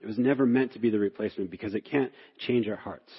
[0.00, 3.10] It was never meant to be the replacement because it can't change our hearts.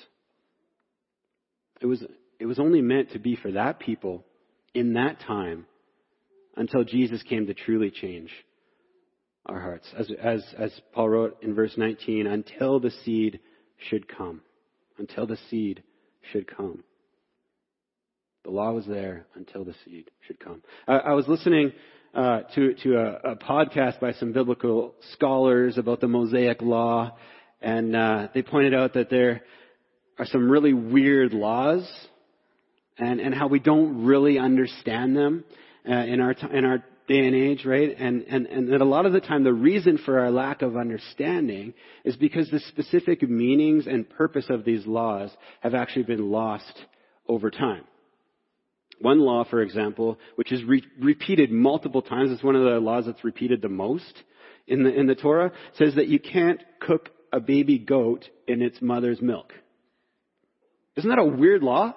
[1.81, 2.03] It was,
[2.39, 4.23] it was only meant to be for that people
[4.73, 5.65] in that time
[6.55, 8.31] until Jesus came to truly change
[9.45, 9.87] our hearts.
[9.97, 13.39] As, as, as Paul wrote in verse 19, until the seed
[13.89, 14.41] should come.
[14.97, 15.83] Until the seed
[16.31, 16.83] should come.
[18.43, 20.63] The law was there until the seed should come.
[20.87, 21.73] I, I was listening
[22.13, 27.15] uh, to, to a, a, podcast by some biblical scholars about the Mosaic Law,
[27.61, 29.41] and uh, they pointed out that there
[30.17, 31.87] are some really weird laws,
[32.97, 35.43] and, and how we don't really understand them
[35.87, 37.95] uh, in our in our day and age, right?
[37.97, 40.75] And, and, and that a lot of the time the reason for our lack of
[40.75, 45.31] understanding is because the specific meanings and purpose of these laws
[45.61, 46.73] have actually been lost
[47.27, 47.85] over time.
[48.99, 53.05] One law, for example, which is re- repeated multiple times, it's one of the laws
[53.05, 54.23] that's repeated the most
[54.65, 58.81] in the, in the Torah, says that you can't cook a baby goat in its
[58.81, 59.53] mother's milk.
[60.97, 61.95] Isn't that a weird law?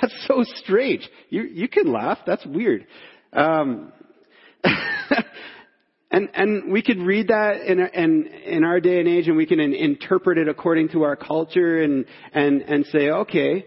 [0.00, 1.08] That's so strange.
[1.30, 2.18] You, you can laugh.
[2.26, 2.86] That's weird.
[3.32, 3.92] Um,
[6.10, 9.46] and and we could read that in in in our day and age, and we
[9.46, 13.66] can interpret it according to our culture, and and and say, okay,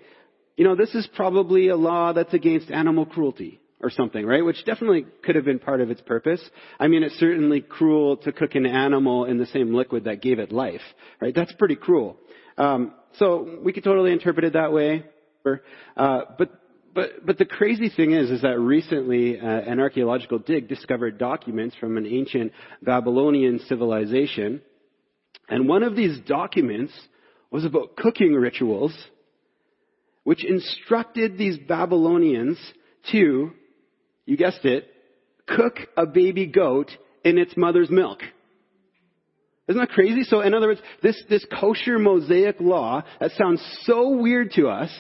[0.57, 4.45] you know, this is probably a law that's against animal cruelty or something, right?
[4.45, 6.41] Which definitely could have been part of its purpose.
[6.79, 10.39] I mean, it's certainly cruel to cook an animal in the same liquid that gave
[10.39, 10.81] it life,
[11.19, 11.33] right?
[11.33, 12.17] That's pretty cruel.
[12.57, 15.03] Um, so we could totally interpret it that way.
[15.97, 16.51] Uh, but
[16.93, 21.75] but but the crazy thing is, is that recently uh, an archaeological dig discovered documents
[21.79, 22.51] from an ancient
[22.81, 24.61] Babylonian civilization,
[25.49, 26.93] and one of these documents
[27.49, 28.95] was about cooking rituals,
[30.23, 32.57] which instructed these Babylonians
[33.11, 33.51] to,
[34.25, 34.87] you guessed it,
[35.47, 36.89] cook a baby goat
[37.25, 38.21] in its mother's milk.
[39.67, 40.23] Isn't that crazy?
[40.23, 44.91] So in other words, this, this kosher Mosaic law that sounds so weird to us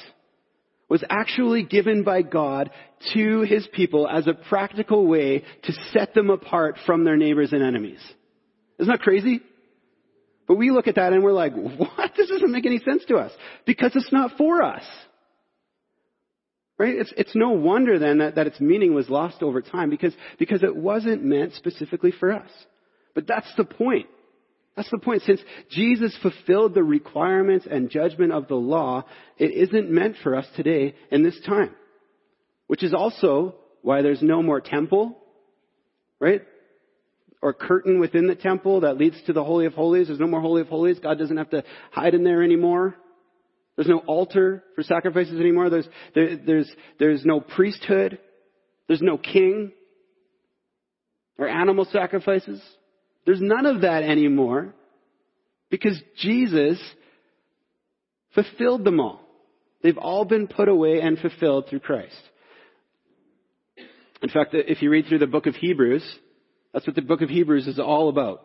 [0.91, 2.69] was actually given by God
[3.13, 7.63] to his people as a practical way to set them apart from their neighbors and
[7.63, 8.01] enemies.
[8.77, 9.39] Isn't that crazy?
[10.49, 12.11] But we look at that and we're like, what?
[12.17, 13.31] This doesn't make any sense to us.
[13.65, 14.83] Because it's not for us.
[16.77, 16.95] Right?
[16.95, 20.61] It's, it's no wonder then that, that its meaning was lost over time because, because
[20.61, 22.49] it wasn't meant specifically for us.
[23.15, 24.07] But that's the point.
[24.75, 25.23] That's the point.
[25.23, 29.05] Since Jesus fulfilled the requirements and judgment of the law,
[29.37, 31.71] it isn't meant for us today in this time.
[32.67, 35.17] Which is also why there's no more temple,
[36.19, 36.41] right?
[37.41, 40.07] Or curtain within the temple that leads to the Holy of Holies.
[40.07, 40.99] There's no more Holy of Holies.
[40.99, 42.95] God doesn't have to hide in there anymore.
[43.75, 45.69] There's no altar for sacrifices anymore.
[45.69, 48.19] There's, there, there's, there's no priesthood.
[48.87, 49.71] There's no king
[51.37, 52.61] or animal sacrifices.
[53.25, 54.73] There's none of that anymore
[55.69, 56.79] because Jesus
[58.33, 59.21] fulfilled them all.
[59.83, 62.15] They've all been put away and fulfilled through Christ.
[64.21, 66.03] In fact, if you read through the book of Hebrews,
[66.73, 68.43] that's what the book of Hebrews is all about.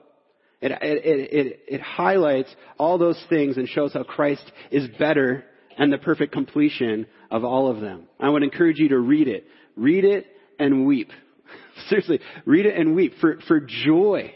[0.62, 2.48] It, it, it, it, highlights
[2.78, 5.44] all those things and shows how Christ is better
[5.76, 8.06] and the perfect completion of all of them.
[8.18, 9.44] I would encourage you to read it.
[9.76, 10.26] Read it
[10.58, 11.10] and weep.
[11.90, 14.34] Seriously, read it and weep for, for joy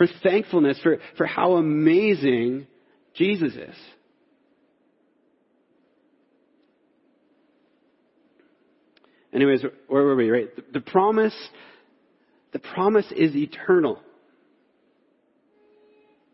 [0.00, 2.66] for thankfulness for, for how amazing
[3.12, 3.76] Jesus is.
[9.30, 10.56] Anyways, where were we, right?
[10.56, 11.34] The, the promise,
[12.54, 13.98] the promise is eternal.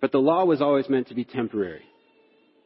[0.01, 1.83] But the law was always meant to be temporary.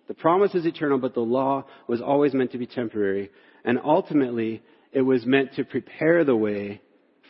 [0.06, 3.30] The promise is eternal, but the law was always meant to be temporary.
[3.64, 6.82] And ultimately, it was meant to prepare the way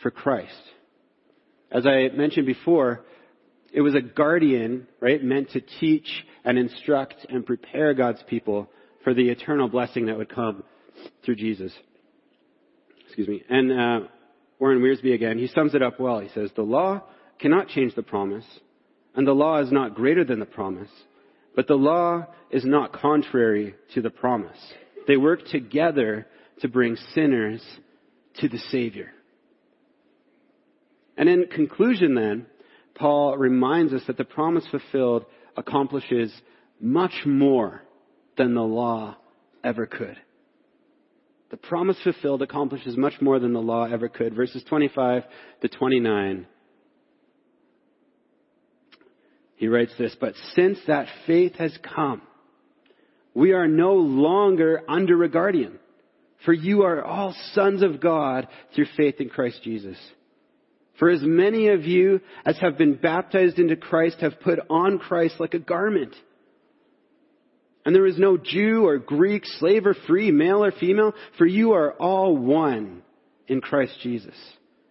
[0.03, 0.51] for Christ.
[1.71, 3.05] As I mentioned before,
[3.71, 8.69] it was a guardian, right, meant to teach and instruct and prepare God's people
[9.03, 10.63] for the eternal blessing that would come
[11.23, 11.71] through Jesus.
[13.05, 13.43] Excuse me.
[13.49, 13.99] And uh,
[14.59, 16.19] Warren Wiersbe again, he sums it up well.
[16.19, 17.03] He says, The law
[17.39, 18.45] cannot change the promise,
[19.15, 20.89] and the law is not greater than the promise,
[21.55, 24.57] but the law is not contrary to the promise.
[25.07, 26.27] They work together
[26.59, 27.61] to bring sinners
[28.39, 29.11] to the Savior.
[31.17, 32.45] And in conclusion, then,
[33.01, 35.25] Paul reminds us that the promise fulfilled
[35.57, 36.31] accomplishes
[36.79, 37.81] much more
[38.37, 39.17] than the law
[39.63, 40.17] ever could.
[41.49, 44.35] The promise fulfilled accomplishes much more than the law ever could.
[44.35, 45.23] Verses 25
[45.61, 46.45] to 29.
[49.55, 52.21] He writes this, but since that faith has come,
[53.33, 55.79] we are no longer under a guardian.
[56.45, 59.97] For you are all sons of God through faith in Christ Jesus.
[61.01, 65.39] For as many of you as have been baptized into Christ have put on Christ
[65.39, 66.15] like a garment.
[67.83, 71.71] And there is no Jew or Greek, slave or free, male or female, for you
[71.71, 73.01] are all one
[73.47, 74.35] in Christ Jesus.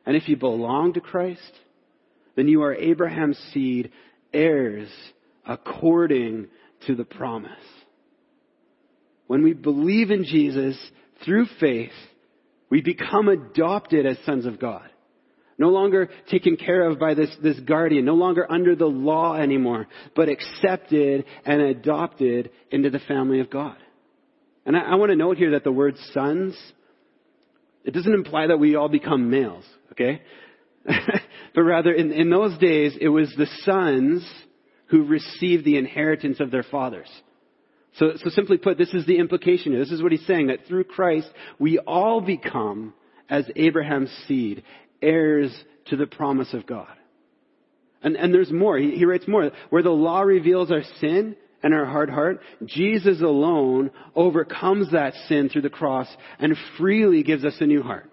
[0.04, 1.52] And if you belong to Christ,
[2.34, 3.92] then you are Abraham's seed,
[4.32, 4.90] heirs
[5.46, 6.48] according
[6.88, 7.52] to the promise.
[9.28, 10.76] When we believe in Jesus
[11.24, 11.92] through faith,
[12.68, 14.89] we become adopted as sons of God
[15.61, 19.86] no longer taken care of by this, this guardian, no longer under the law anymore,
[20.16, 23.76] but accepted and adopted into the family of God.
[24.64, 26.56] And I, I want to note here that the word sons,
[27.84, 30.22] it doesn't imply that we all become males, okay?
[30.86, 34.26] but rather, in, in those days, it was the sons
[34.86, 37.11] who received the inheritance of their fathers.
[37.96, 39.80] So, so simply put, this is the implication here.
[39.80, 42.94] This is what he's saying, that through Christ, we all become
[43.28, 44.62] as Abraham's seed,
[45.03, 45.53] heirs
[45.86, 46.88] to the promise of God.
[48.03, 48.78] And, and there's more.
[48.78, 49.51] He, he writes more.
[49.70, 55.48] Where the law reveals our sin and our hard heart, Jesus alone overcomes that sin
[55.48, 58.11] through the cross and freely gives us a new heart.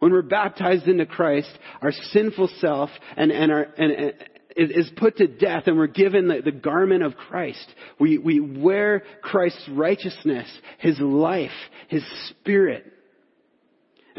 [0.00, 1.50] When we're baptized into Christ,
[1.82, 4.14] our sinful self and, and our, and, and
[4.56, 7.66] is put to death and we're given the, the garment of Christ.
[7.98, 10.48] We, we wear Christ's righteousness,
[10.78, 11.50] His life,
[11.88, 12.92] His spirit.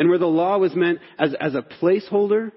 [0.02, 2.52] And where the law was meant as, as a placeholder,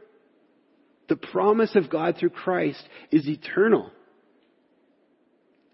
[1.10, 2.82] the promise of God through Christ
[3.12, 3.90] is eternal.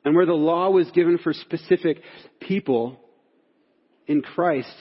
[0.04, 2.02] And where the law was given for specific
[2.40, 2.98] people,
[4.08, 4.74] in Christ,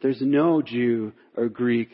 [0.00, 1.90] there's no Jew or Greek,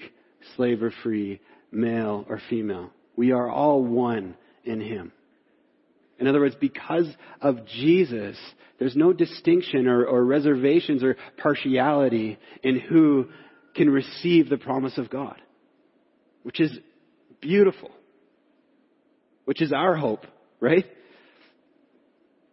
[0.55, 1.41] slave or free,
[1.73, 2.91] male or female.
[3.17, 5.11] We are all one in Him.
[6.21, 7.09] In other words, because
[7.41, 8.37] of Jesus,
[8.79, 13.27] there's no distinction or, or reservations or partiality in who
[13.79, 15.41] can receive the promise of God,
[16.43, 16.77] which is
[17.41, 17.91] beautiful,
[19.47, 20.27] which is our hope,
[20.61, 20.85] right?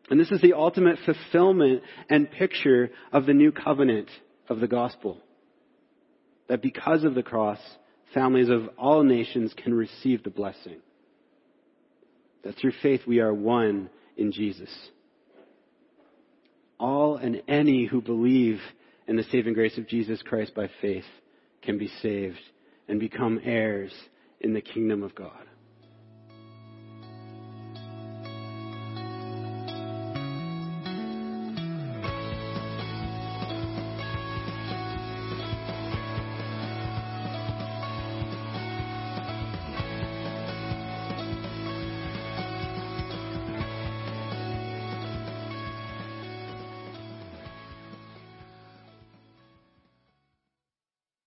[0.10, 4.08] And this is the ultimate fulfillment and picture of the new covenant
[4.48, 5.18] of the gospel.
[6.48, 7.60] That because of the cross,
[8.14, 10.78] families of all nations can receive the blessing.
[12.44, 14.70] That through faith we are one in Jesus.
[16.80, 18.60] All and any who believe
[19.08, 21.06] in the saving grace of Jesus Christ by faith
[21.62, 22.40] can be saved
[22.88, 23.94] and become heirs
[24.42, 25.46] in the kingdom of God.